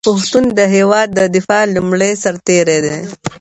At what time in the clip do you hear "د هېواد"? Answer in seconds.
0.59-1.07